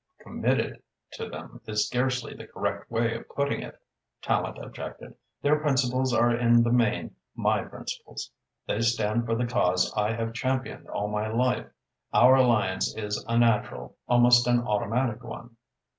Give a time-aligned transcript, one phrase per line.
[0.17, 0.81] "'Committed'
[1.11, 3.79] to them is scarcely the correct way of putting it,"
[4.23, 5.13] Tallente objected.
[5.43, 8.31] "Their principles are in the main my principles.
[8.65, 11.67] They stand for the cause I have championed all my life.
[12.15, 15.55] Our alliance is a natural, almost an automatic one."